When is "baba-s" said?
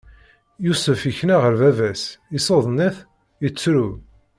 1.61-2.03